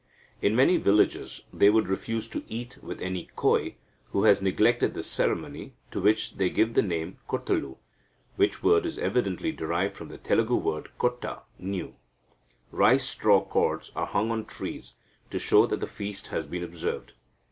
In 0.41 0.55
many 0.55 0.77
villages 0.77 1.43
they 1.53 1.69
would 1.69 1.87
refuse 1.87 2.27
to 2.29 2.43
eat 2.47 2.79
with 2.81 3.01
any 3.01 3.29
Koi 3.35 3.75
who 4.09 4.23
has 4.23 4.41
neglected 4.41 4.95
this 4.95 5.05
ceremony, 5.05 5.73
to 5.91 6.01
which 6.01 6.37
they 6.37 6.49
give 6.49 6.73
the 6.73 6.81
name 6.81 7.19
Kottalu, 7.29 7.77
which 8.35 8.63
word 8.63 8.87
is 8.87 8.97
evidently 8.97 9.51
derived 9.51 9.95
from 9.95 10.07
the 10.07 10.17
Telugu 10.17 10.55
word 10.55 10.89
kotta 10.97 11.41
(new). 11.59 11.95
Rice 12.71 13.07
straw 13.07 13.45
cords 13.45 13.91
are 13.95 14.07
hung 14.07 14.31
on 14.31 14.45
trees, 14.45 14.95
to 15.29 15.37
show 15.37 15.67
that 15.67 15.81
the 15.81 15.85
feast 15.85 16.25
has 16.29 16.47
been 16.47 16.63
observed. 16.63 17.13